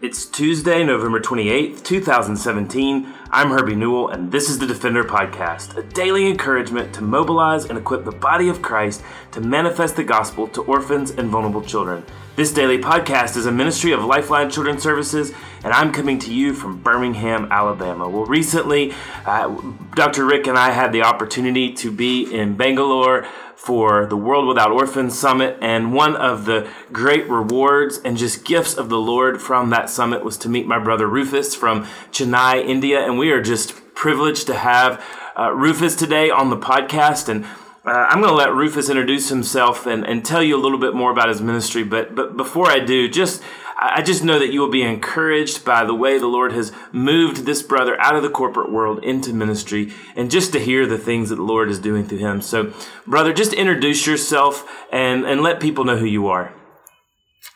[0.00, 3.12] It's Tuesday, November 28th, 2017.
[3.32, 7.76] I'm Herbie Newell, and this is the Defender Podcast, a daily encouragement to mobilize and
[7.76, 12.04] equip the body of Christ to manifest the gospel to orphans and vulnerable children.
[12.38, 15.32] This daily podcast is a ministry of Lifeline Children's Services,
[15.64, 18.08] and I'm coming to you from Birmingham, Alabama.
[18.08, 18.94] Well, recently,
[19.26, 19.60] uh,
[19.96, 20.24] Dr.
[20.24, 23.26] Rick and I had the opportunity to be in Bangalore
[23.56, 28.76] for the World Without Orphans Summit, and one of the great rewards and just gifts
[28.76, 33.04] of the Lord from that summit was to meet my brother Rufus from Chennai, India,
[33.04, 35.04] and we are just privileged to have
[35.36, 37.44] uh, Rufus today on the podcast and
[37.88, 40.94] uh, I'm going to let Rufus introduce himself and, and tell you a little bit
[40.94, 41.82] more about his ministry.
[41.82, 43.42] But but before I do, just
[43.78, 47.46] I just know that you will be encouraged by the way the Lord has moved
[47.46, 51.30] this brother out of the corporate world into ministry, and just to hear the things
[51.30, 52.40] that the Lord is doing through him.
[52.40, 52.72] So,
[53.06, 56.54] brother, just introduce yourself and and let people know who you are.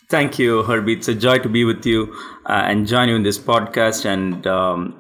[0.09, 0.95] Thank you, Herbie.
[0.95, 2.15] It's a joy to be with you
[2.47, 4.05] uh, and join you in this podcast.
[4.05, 4.95] And um,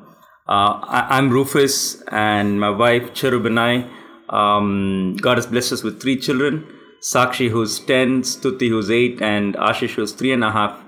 [0.49, 3.91] uh, I, am Rufus, and my wife Cherubinai
[4.33, 6.67] um, God has blessed us with three children
[7.01, 10.81] Sakshi, who's 10, Stuti, who's 8, and Ashish, who's three and a half.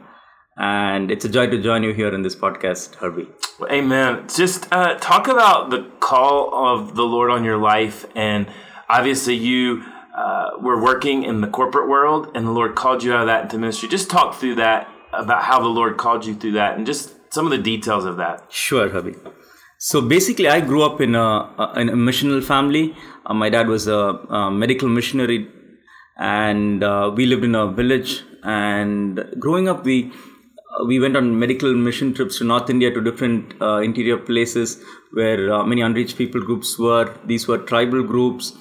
[0.57, 3.29] And and it's a joy to join you here in this podcast, Herbie.
[3.71, 4.27] Amen.
[4.35, 8.07] Just uh, talk about the call of the Lord on your life.
[8.15, 8.47] And
[8.89, 9.85] obviously, you
[10.17, 13.43] uh, were working in the corporate world, and the Lord called you out of that
[13.43, 13.89] into ministry.
[13.89, 17.45] Just talk through that about how the Lord called you through that and just some
[17.45, 18.47] of the details of that.
[18.51, 19.17] Sure, Herbie.
[19.79, 22.95] So basically, I grew up in a, in a missional family.
[23.27, 25.49] Uh, my dad was a, a medical missionary,
[26.17, 28.23] and uh, we lived in a village.
[28.45, 30.13] And growing up, we
[30.79, 34.83] uh, we went on medical mission trips to North India to different uh, interior places
[35.13, 37.15] where uh, many unreached people groups were.
[37.27, 38.53] These were tribal groups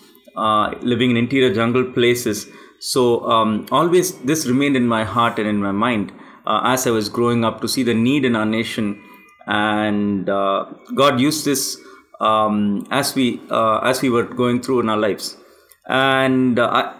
[0.81, 2.47] living in interior jungle places.
[2.79, 6.11] So um, always this remained in my heart and in my mind
[6.45, 9.02] as I was growing up to see the need in our nation
[9.47, 11.77] and uh, God used this
[12.19, 15.37] um, as we uh, as we were going through in our lives.
[15.87, 16.93] And uh, I,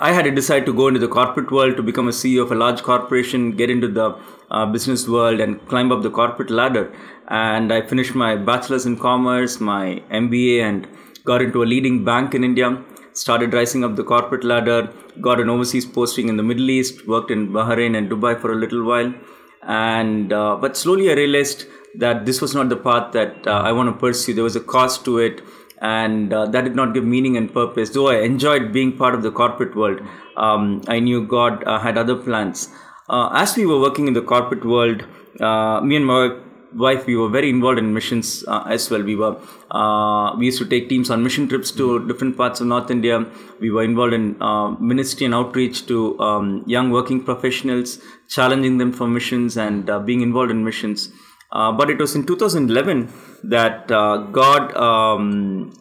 [0.00, 2.52] I had to decide to go into the corporate world to become a CEO of
[2.52, 4.18] a large corporation, get into the
[4.50, 6.92] uh, business world, and climb up the corporate ladder.
[7.28, 10.88] And I finished my bachelor's in commerce, my MBA, and
[11.24, 12.82] got into a leading bank in India.
[13.12, 17.30] Started rising up the corporate ladder, got an overseas posting in the Middle East, worked
[17.30, 19.12] in Bahrain and Dubai for a little while,
[19.62, 23.72] and uh, but slowly I realized that this was not the path that uh, I
[23.72, 24.34] want to pursue.
[24.34, 25.42] There was a cost to it,
[25.80, 27.90] and uh, that did not give meaning and purpose.
[27.90, 30.00] Though I enjoyed being part of the corporate world,
[30.36, 32.68] um, I knew God uh, had other plans.
[33.08, 35.04] Uh, as we were working in the corporate world,
[35.40, 36.38] uh, me and my
[36.74, 39.36] wife we were very involved in missions uh, as well we were
[39.70, 43.24] uh, we used to take teams on mission trips to different parts of north india
[43.60, 48.92] we were involved in uh, ministry and outreach to um, young working professionals challenging them
[48.92, 51.10] for missions and being involved in missions
[51.52, 53.12] uh, but it was in 2011
[53.44, 55.72] that uh, God, um,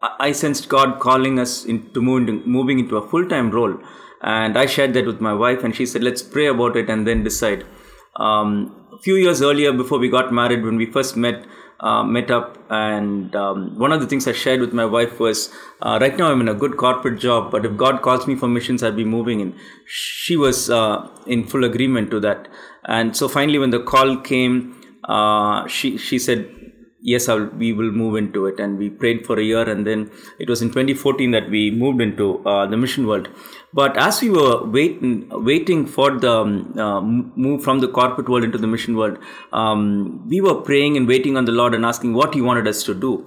[0.00, 3.76] I sensed God calling us into moving, moving into a full time role.
[4.22, 7.06] And I shared that with my wife, and she said, Let's pray about it and
[7.06, 7.64] then decide.
[8.16, 11.44] Um, few years earlier, before we got married, when we first met,
[11.80, 15.50] uh, met up, and um, one of the things I shared with my wife was,
[15.82, 18.48] uh, right now I'm in a good corporate job, but if God calls me for
[18.48, 19.54] missions, I'll be moving in.
[19.86, 22.48] She was uh, in full agreement to that,
[22.84, 26.57] and so finally, when the call came, uh, she she said
[27.00, 30.10] yes I'll, we will move into it and we prayed for a year and then
[30.38, 33.28] it was in 2014 that we moved into uh, the mission world
[33.72, 38.44] but as we were waiting waiting for the um, uh, move from the corporate world
[38.44, 39.18] into the mission world
[39.52, 42.82] um, we were praying and waiting on the lord and asking what he wanted us
[42.82, 43.26] to do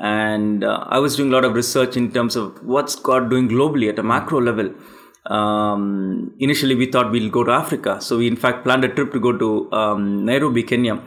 [0.00, 3.48] and uh, i was doing a lot of research in terms of what's god doing
[3.48, 4.74] globally at a macro level
[5.26, 8.00] um, initially we thought we'll go to Africa.
[8.00, 11.00] So we in fact planned a trip to go to um, Nairobi, Kenya.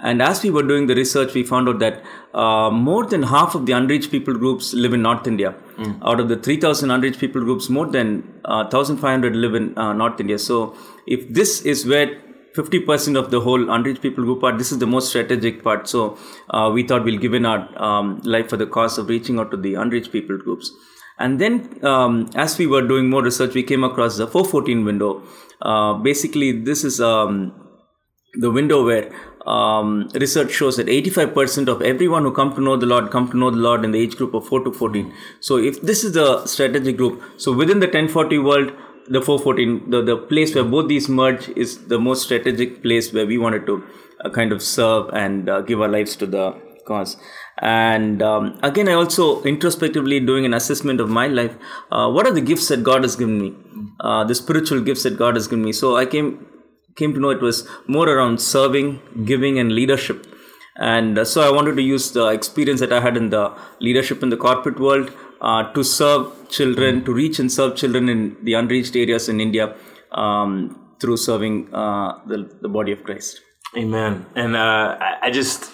[0.00, 3.54] And as we were doing the research, we found out that uh, more than half
[3.56, 5.54] of the unreached people groups live in North India.
[5.76, 5.98] Mm.
[6.02, 10.20] Out of the 3,000 unreached people groups, more than uh, 1,500 live in uh, North
[10.20, 10.38] India.
[10.38, 10.76] So
[11.06, 12.16] if this is where
[12.54, 15.88] 50% of the whole unreached people group are, this is the most strategic part.
[15.88, 16.16] So
[16.50, 19.50] uh, we thought we'll give in our um, life for the cause of reaching out
[19.50, 20.70] to the unreached people groups.
[21.18, 25.22] And then, um, as we were doing more research, we came across the 414 window.
[25.60, 27.52] Uh, basically, this is um,
[28.34, 29.10] the window where
[29.48, 33.36] um, research shows that 85% of everyone who come to know the Lord come to
[33.36, 35.12] know the Lord in the age group of 4 to 14.
[35.40, 38.72] So, if this is the strategic group, so within the 1040 world,
[39.08, 43.26] the 414, the, the place where both these merge is the most strategic place where
[43.26, 43.82] we wanted to
[44.24, 46.54] uh, kind of serve and uh, give our lives to the
[46.84, 47.16] cause.
[47.60, 51.56] And um, again i also introspectively doing an assessment of my life.
[51.90, 53.54] Uh, what are the gifts that god has given me?
[54.00, 55.72] Uh, the spiritual gifts that god has given me.
[55.72, 56.46] So i came
[56.98, 58.88] came to know it was more around serving,
[59.24, 60.26] giving, and leadership.
[60.76, 63.44] And uh, so I wanted to use the experience that I had in the
[63.80, 68.36] leadership in the corporate world uh, to serve children, to reach and serve children in
[68.42, 69.74] the unreached areas in India
[70.12, 73.40] um, through serving uh, the, the body of Christ.
[73.76, 74.26] Amen.
[74.34, 75.70] And uh, I just,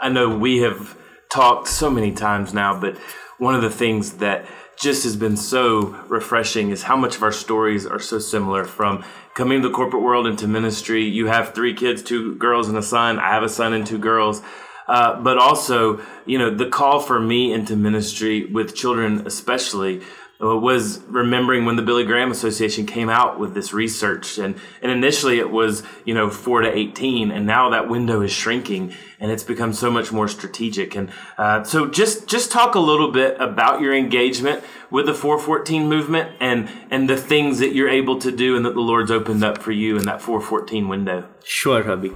[0.00, 0.96] I know we have
[1.32, 2.96] talked so many times now, but
[3.38, 4.46] one of the things that
[4.80, 9.04] just has been so refreshing is how much of our stories are so similar from
[9.34, 11.04] coming to the corporate world into ministry.
[11.04, 13.18] You have three kids, two girls and a son.
[13.18, 14.42] I have a son and two girls.
[14.88, 20.00] Uh, but also, you know, the call for me into ministry with children, especially,
[20.40, 25.38] was remembering when the Billy Graham Association came out with this research, and and initially
[25.38, 29.44] it was you know four to eighteen, and now that window is shrinking, and it's
[29.44, 30.96] become so much more strategic.
[30.96, 35.88] And uh, so just just talk a little bit about your engagement with the 414
[35.88, 39.44] movement and and the things that you're able to do, and that the Lord's opened
[39.44, 41.28] up for you in that 414 window.
[41.44, 42.12] Sure, Ravi.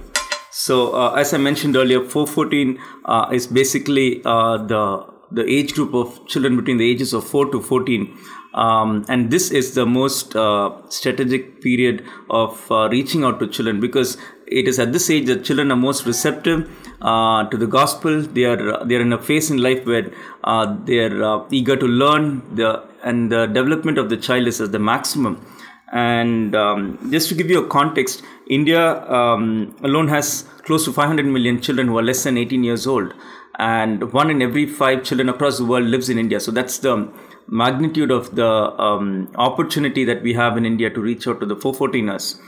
[0.51, 5.93] So uh, as I mentioned earlier, 414 uh, is basically uh, the the age group
[5.93, 8.17] of children between the ages of 4 to 14.
[8.53, 13.81] Um, and this is the most uh, strategic period of uh, reaching out to children
[13.81, 14.17] because
[14.47, 16.69] it is at this age that children are most receptive
[17.01, 18.21] uh, to the gospel.
[18.21, 20.09] They are they are in a phase in life where
[20.45, 22.55] uh, they are uh, eager to learn.
[22.55, 25.45] The and the development of the child is at the maximum.
[25.91, 31.25] And um, just to give you a context, India um, alone has close to 500
[31.25, 33.13] million children who are less than 18 years old
[33.57, 36.39] and one in every five children across the world lives in India.
[36.39, 37.11] So that's the
[37.47, 41.55] magnitude of the um, opportunity that we have in India to reach out to the
[41.55, 42.39] 414ers.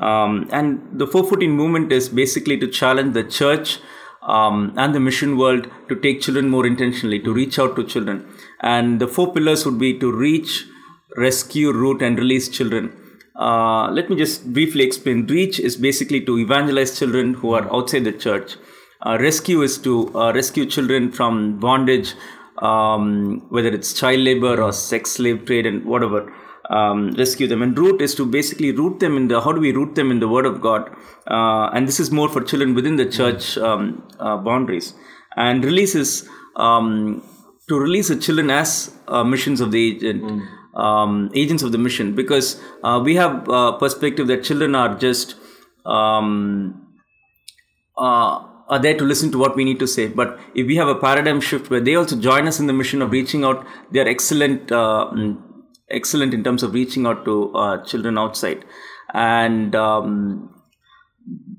[0.00, 3.78] Um, and the 414 movement is basically to challenge the church
[4.22, 8.26] um, and the mission world to take children more intentionally, to reach out to children.
[8.60, 10.66] And the four pillars would be to reach,
[11.16, 12.96] rescue, root, and release children.
[13.34, 15.26] Uh, let me just briefly explain.
[15.26, 18.56] Reach is basically to evangelize children who are outside the church
[19.10, 22.14] rescue is to uh, rescue children from bondage,
[22.58, 26.32] um, whether it's child labor or sex slave trade and whatever.
[26.70, 29.72] Um, rescue them and root is to basically root them in the how do we
[29.72, 30.88] root them in the word of god
[31.26, 34.94] uh, and this is more for children within the church um, uh, boundaries
[35.36, 36.26] and release is
[36.56, 37.22] um,
[37.68, 40.80] to release the children as uh, missions of the agent mm.
[40.80, 45.34] um, agents of the mission because uh, we have a perspective that children are just
[45.84, 46.86] um,
[47.98, 50.08] uh, are there to listen to what we need to say.
[50.20, 53.02] But if we have a paradigm shift where they also join us in the mission
[53.02, 55.36] of reaching out, they are excellent, uh, mm,
[55.90, 58.64] excellent in terms of reaching out to uh, children outside,
[59.12, 60.08] and um,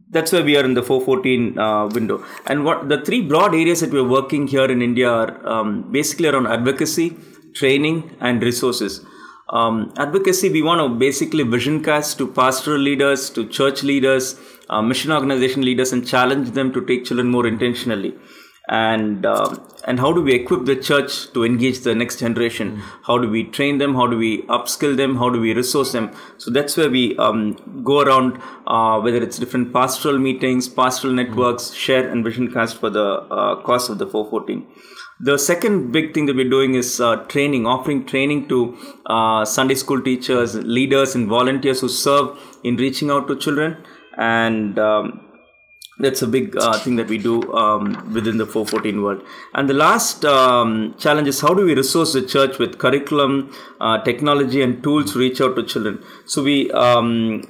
[0.10, 2.24] that's where we are in the 414 uh, window.
[2.48, 6.30] And what the three broad areas that we're working here in India are um, basically
[6.30, 7.15] around advocacy,
[7.54, 9.06] training, and resources.
[9.50, 14.39] Um, advocacy, we want to basically vision cast to pastoral leaders, to church leaders,
[14.69, 18.13] uh, mission organization leaders, and challenge them to take children more intentionally.
[18.69, 22.77] And uh, and how do we equip the church to engage the next generation?
[22.77, 22.81] Mm.
[23.04, 23.94] How do we train them?
[23.95, 25.18] How do we upskill them?
[25.18, 26.12] How do we resource them?
[26.38, 31.71] So that's where we um, go around, uh, whether it's different pastoral meetings, pastoral networks,
[31.71, 31.75] mm.
[31.75, 34.65] share and vision cast for the uh, cause of the 414.
[35.19, 39.75] The second big thing that we're doing is uh, training, offering training to uh, Sunday
[39.75, 43.77] school teachers, leaders, and volunteers who serve in reaching out to children.
[44.18, 45.34] And um,
[46.00, 49.24] that's a big uh, thing that we do um, within the 414 world.
[49.53, 54.03] And the last um, challenge is how do we resource the church with curriculum, uh,
[54.03, 56.03] technology, and tools to reach out to children?
[56.25, 57.43] So we um,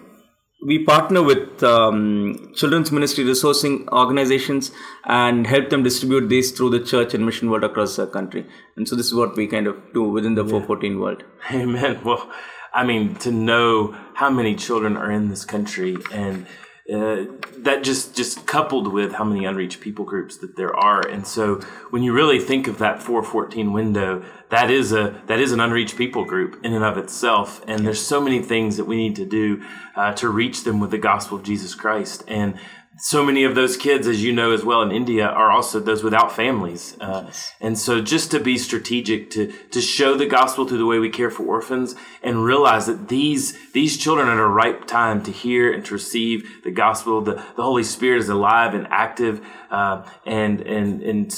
[0.65, 4.71] we partner with um, children's ministry resourcing organizations
[5.05, 8.45] and help them distribute these through the church and mission world across the country.
[8.77, 10.51] And so this is what we kind of do within the yeah.
[10.51, 11.23] 414 world.
[11.51, 12.01] Amen.
[12.03, 12.29] Well,
[12.73, 16.45] I mean, to know how many children are in this country and
[16.91, 17.23] uh,
[17.59, 21.07] that just just coupled with how many unreached people groups that there are.
[21.07, 21.61] And so
[21.91, 25.95] when you really think of that 414 window that is a that is an unreached
[25.97, 27.63] people group in and of itself.
[27.67, 29.63] And there's so many things that we need to do
[29.95, 32.25] uh, to reach them with the gospel of jesus christ.
[32.27, 32.59] And
[32.97, 36.03] so many of those kids, as you know as well in India, are also those
[36.03, 36.95] without families.
[36.99, 40.99] Uh, and so just to be strategic, to, to show the gospel through the way
[40.99, 45.23] we care for orphans and realize that these, these children are at a ripe time
[45.23, 47.21] to hear and to receive the gospel.
[47.21, 51.35] The, the Holy Spirit is alive and active, uh, and, and, and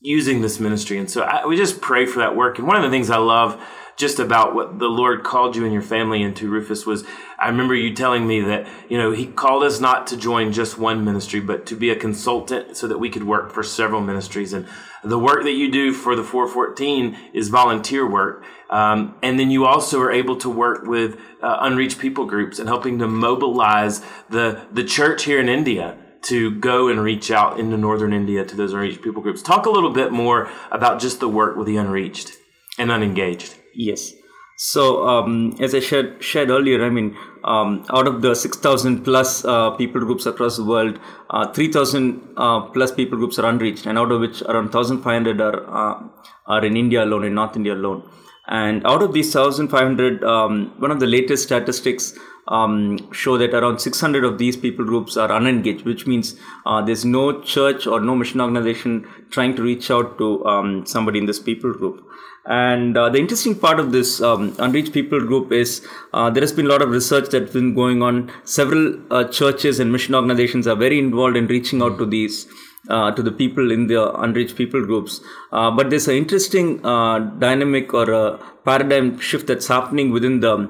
[0.00, 0.98] using this ministry.
[0.98, 2.58] And so I, we just pray for that work.
[2.58, 3.62] And one of the things I love
[3.96, 7.04] just about what the Lord called you and your family into, Rufus, was
[7.44, 10.78] I remember you telling me that, you know, he called us not to join just
[10.78, 14.54] one ministry, but to be a consultant so that we could work for several ministries.
[14.54, 14.66] And
[15.04, 18.44] the work that you do for the 414 is volunteer work.
[18.70, 22.66] Um, and then you also are able to work with uh, unreached people groups and
[22.66, 27.76] helping to mobilize the, the church here in India to go and reach out into
[27.76, 29.42] northern India to those unreached people groups.
[29.42, 32.32] Talk a little bit more about just the work with the unreached
[32.78, 33.54] and unengaged.
[33.74, 34.14] Yes.
[34.56, 39.44] So, um, as I shared, shared earlier, I mean, um, out of the 6,000 plus
[39.44, 40.98] uh, people groups across the world,
[41.30, 45.64] uh, 3,000 uh, plus people groups are unreached, and out of which around 1,500 are,
[45.68, 46.02] uh,
[46.46, 48.08] are in India alone, in North India alone.
[48.46, 52.16] And out of these 1,500, um, one of the latest statistics
[52.48, 56.36] um, show that around 600 of these people groups are unengaged, which means
[56.66, 61.18] uh, there's no church or no mission organization trying to reach out to um, somebody
[61.18, 62.04] in this people group.
[62.46, 66.52] And uh, the interesting part of this um, unreached people group is uh, there has
[66.52, 68.30] been a lot of research that's been going on.
[68.44, 72.46] Several uh, churches and mission organizations are very involved in reaching out to these.
[72.90, 75.22] Uh, to the people in the unreached people groups.
[75.52, 80.68] Uh, but there's an interesting uh, dynamic or a paradigm shift that's happening within the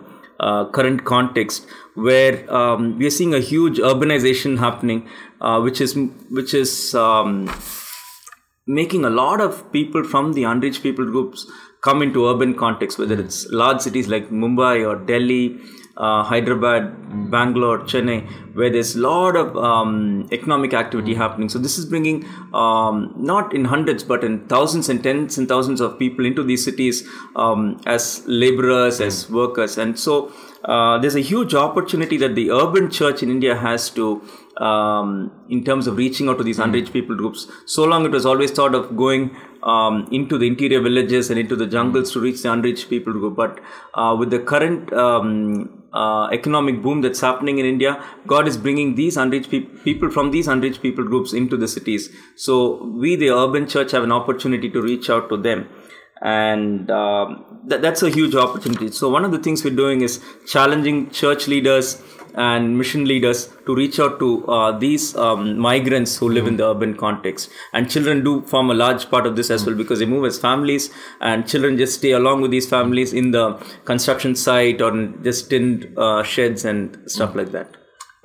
[0.73, 5.09] current context where um, we are seeing a huge urbanization happening,
[5.63, 5.97] which is
[6.31, 7.51] which is um,
[8.67, 11.47] making a lot of people from the unreached people groups
[11.83, 15.61] come into urban context, whether it's large cities like Mumbai or Delhi,
[15.97, 21.49] uh, Hyderabad, Bangalore, Chennai, where there's a lot of um, economic activity happening.
[21.49, 25.81] So this is bringing um, not in hundreds but in thousands and tens and thousands
[25.81, 30.33] of people into these cities um, as laborers, as workers, and so
[30.65, 34.23] uh, there's a huge opportunity that the urban church in India has to
[34.57, 37.47] um, in terms of reaching out to these unreached people groups.
[37.67, 41.57] So long it was always thought of going um, into the interior villages and into
[41.57, 43.37] the jungles to reach the unreached people group.
[43.37, 43.61] But
[43.95, 48.95] uh, with the current um, uh, economic boom that's happening in India, God is bringing
[48.95, 52.11] these unreached pe- people from these unreached people groups into the cities.
[52.37, 55.69] So we, the urban church, have an opportunity to reach out to them
[56.25, 60.21] and um, th- that's a huge opportunity so one of the things we're doing is
[60.47, 62.03] challenging church leaders
[62.35, 66.49] and mission leaders to reach out to uh, these um, migrants who live mm.
[66.49, 67.51] in the urban context.
[67.73, 70.39] And children do form a large part of this as well because they move as
[70.39, 70.91] families,
[71.21, 73.55] and children just stay along with these families in the
[73.85, 77.37] construction site or just in uh, sheds and stuff mm.
[77.37, 77.77] like that.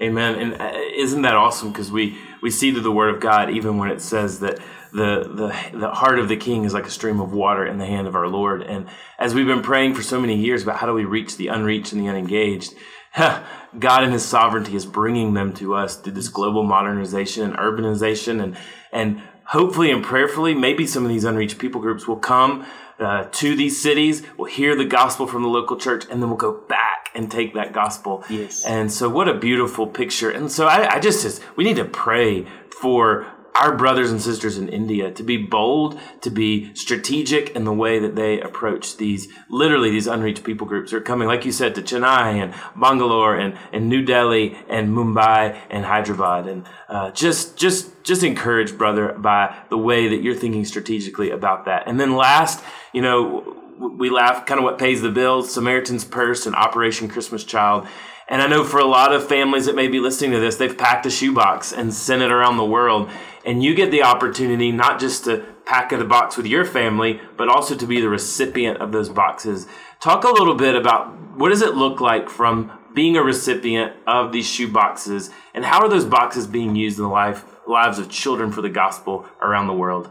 [0.02, 0.36] Amen.
[0.40, 1.72] And uh, isn't that awesome?
[1.72, 4.60] Because we we see through the Word of God, even when it says that
[4.92, 5.24] the
[5.72, 8.08] the the heart of the King is like a stream of water in the hand
[8.08, 8.62] of our Lord.
[8.62, 11.48] And as we've been praying for so many years about how do we reach the
[11.48, 12.74] unreached and the unengaged,
[13.80, 18.42] God in His sovereignty is bringing them to us through this global modernization and urbanization,
[18.42, 18.58] and
[18.92, 22.66] and hopefully and prayerfully, maybe some of these unreached people groups will come
[23.00, 26.38] uh, to these cities, will hear the gospel from the local church, and then we'll
[26.38, 28.24] go back and take that gospel.
[28.30, 28.66] Yes.
[28.66, 30.30] And so, what a beautiful picture.
[30.30, 32.46] And so, I, I just, just we need to pray
[32.82, 33.26] for
[33.56, 38.00] our brothers and sisters in India to be bold, to be strategic in the way
[38.00, 41.82] that they approach these, literally these unreached people groups are coming, like you said, to
[41.82, 46.48] Chennai and Bangalore and, and New Delhi and Mumbai and Hyderabad.
[46.48, 51.66] And uh, just, just, just encouraged, brother, by the way that you're thinking strategically about
[51.66, 51.84] that.
[51.88, 52.64] And then last,
[52.94, 57.44] you know, we laugh kind of what pays the bills, Samaritan's Purse and Operation Christmas
[57.44, 57.88] Child.
[58.28, 60.78] And I know for a lot of families that may be listening to this, they've
[60.78, 63.10] packed a shoebox and sent it around the world.
[63.46, 67.48] And you get the opportunity not just to pack the box with your family, but
[67.48, 69.66] also to be the recipient of those boxes.
[70.00, 74.32] Talk a little bit about what does it look like from being a recipient of
[74.32, 78.10] these shoe boxes and how are those boxes being used in the life, lives of
[78.10, 80.10] children for the gospel around the world?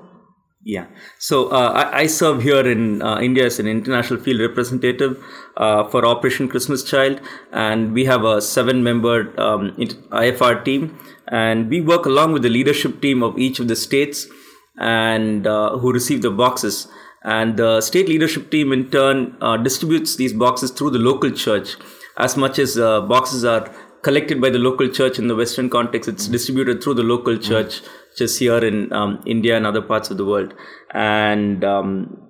[0.62, 0.86] Yeah.
[1.18, 5.22] So uh, I, I, serve here in uh, India as an international field representative
[5.56, 7.20] uh, for Operation Christmas Child,
[7.52, 10.98] and we have a seven-member um, IFR team,
[11.28, 14.26] and we work along with the leadership team of each of the states,
[14.78, 16.88] and uh, who receive the boxes.
[17.22, 21.76] And the state leadership team, in turn, uh, distributes these boxes through the local church.
[22.16, 23.72] As much as uh, boxes are
[24.02, 27.80] collected by the local church in the Western context, it's distributed through the local church.
[27.80, 30.54] Mm-hmm just here in um, India and other parts of the world.
[30.92, 32.28] And um,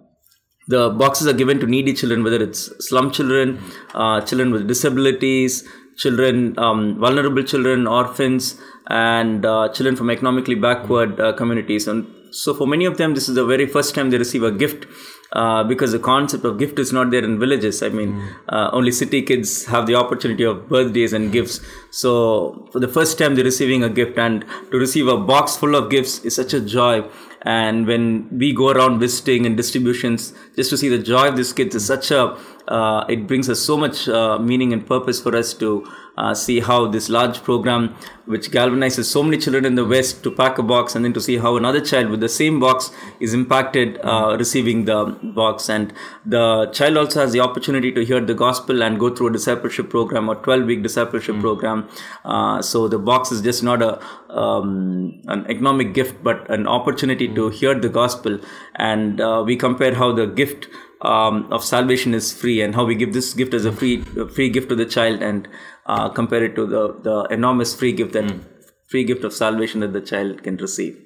[0.68, 3.58] the boxes are given to needy children, whether it's slum children,
[3.94, 5.66] uh, children with disabilities,
[5.96, 11.88] children, um, vulnerable children, orphans, and uh, children from economically backward uh, communities.
[11.88, 14.52] And so, for many of them, this is the very first time they receive a
[14.52, 14.86] gift
[15.32, 17.82] uh, because the concept of gift is not there in villages.
[17.82, 18.34] I mean, mm.
[18.48, 21.60] uh, only city kids have the opportunity of birthdays and gifts.
[21.90, 25.74] So for the first time they're receiving a gift and to receive a box full
[25.74, 27.04] of gifts is such a joy.
[27.42, 31.52] And when we go around visiting and distributions, just to see the joy of these
[31.52, 35.36] kids is such a, uh, it brings us so much uh, meaning and purpose for
[35.36, 35.86] us to
[36.18, 37.94] uh, see how this large program,
[38.26, 41.20] which galvanizes so many children in the West to pack a box, and then to
[41.20, 45.04] see how another child with the same box is impacted uh, receiving the
[45.40, 45.70] box.
[45.70, 45.92] And
[46.26, 49.90] the child also has the opportunity to hear the gospel and go through a discipleship
[49.90, 51.42] program or 12 week discipleship mm-hmm.
[51.42, 51.88] program.
[52.24, 57.26] Uh, so the box is just not a um, an economic gift, but an opportunity
[57.26, 57.36] mm-hmm.
[57.36, 58.40] to hear the gospel.
[58.74, 60.68] And uh, we compare how the gift
[61.02, 64.28] um, of salvation is free and how we give this gift as a free a
[64.28, 65.48] free gift to the child and
[65.88, 68.44] uh, compare it to the, the enormous free gift that mm.
[68.88, 70.96] free gift of salvation that the child can receive.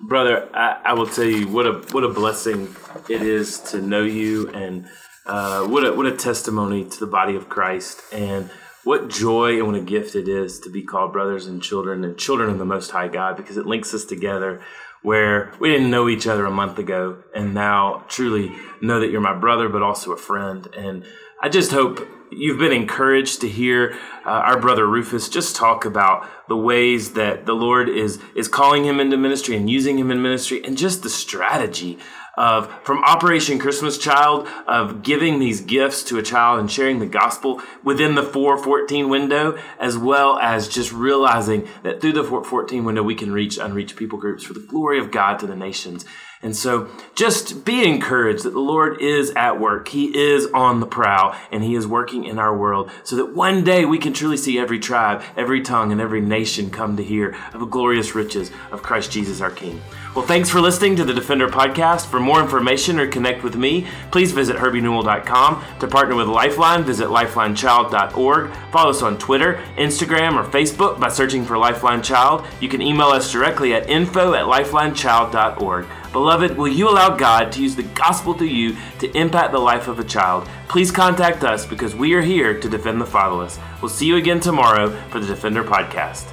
[0.00, 2.74] Brother, I, I, will tell you what a what a blessing
[3.10, 4.88] it is to know you, and
[5.26, 8.50] uh, what a what a testimony to the body of Christ, and
[8.84, 12.16] what joy and what a gift it is to be called brothers and children and
[12.16, 14.62] children of the Most High God, because it links us together
[15.02, 19.20] where we didn't know each other a month ago and now truly know that you're
[19.20, 21.02] my brother but also a friend and
[21.40, 26.26] i just hope you've been encouraged to hear uh, our brother Rufus just talk about
[26.48, 30.22] the ways that the Lord is is calling him into ministry and using him in
[30.22, 31.98] ministry, and just the strategy
[32.36, 37.06] of from Operation Christmas Child of giving these gifts to a child and sharing the
[37.06, 43.02] gospel within the 414 window, as well as just realizing that through the 414 window
[43.02, 46.04] we can reach unreached people groups for the glory of God to the nations.
[46.42, 49.88] And so just be encouraged that the Lord is at work.
[49.88, 53.62] He is on the prowl and He is working in our world so that one
[53.62, 57.36] day we can truly see every tribe, every tongue, and every nation come to hear
[57.52, 59.82] of the glorious riches of Christ Jesus our King.
[60.16, 62.06] Well, thanks for listening to the Defender Podcast.
[62.06, 65.62] For more information or connect with me, please visit herbienewell.com.
[65.80, 68.50] To partner with Lifeline, visit lifelinechild.org.
[68.72, 72.46] Follow us on Twitter, Instagram, or Facebook by searching for Lifeline Child.
[72.60, 75.86] You can email us directly at info at lifelinechild.org.
[76.12, 79.86] Beloved, will you allow God to use the gospel through you to impact the life
[79.86, 80.48] of a child?
[80.68, 83.60] Please contact us because we are here to defend the fatherless.
[83.80, 86.26] We'll see you again tomorrow for the Defender Podcast.